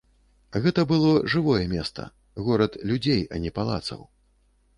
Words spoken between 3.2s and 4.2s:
а не палацаў.